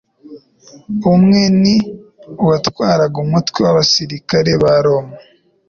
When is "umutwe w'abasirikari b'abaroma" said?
3.25-5.15